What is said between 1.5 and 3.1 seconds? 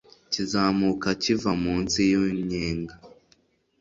munsi yu nyenga